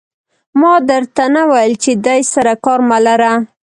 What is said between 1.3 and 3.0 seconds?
نه ویل چې دې سره کار مه